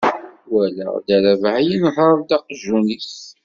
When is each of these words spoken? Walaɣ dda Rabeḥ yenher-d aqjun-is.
Walaɣ 0.51 0.93
dda 0.99 1.17
Rabeḥ 1.23 1.55
yenher-d 1.67 2.29
aqjun-is. 2.37 3.15